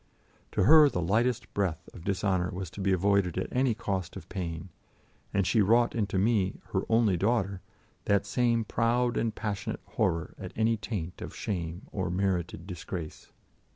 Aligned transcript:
To 0.53 0.63
her 0.63 0.89
the 0.89 0.99
lightest 0.99 1.53
breath 1.53 1.87
of 1.93 2.03
dishonour 2.03 2.49
was 2.49 2.71
to 2.71 2.81
be 2.81 2.91
avoided 2.91 3.37
at 3.37 3.49
any 3.51 3.75
cost 3.75 4.15
of 4.15 4.27
pain, 4.29 4.69
and 5.31 5.45
she 5.45 5.61
wrought 5.61 5.93
into 5.93 6.17
me, 6.17 6.59
her 6.73 6.81
only 6.89 7.17
daughter, 7.17 7.61
that 8.05 8.25
same 8.25 8.63
proud 8.65 9.15
and 9.15 9.35
passionate 9.35 9.81
horror 9.85 10.33
at 10.39 10.53
any 10.55 10.75
taint 10.75 11.21
of 11.21 11.35
shame 11.35 11.83
or 11.91 12.09
merited 12.09 12.65
disgrace. 12.65 13.31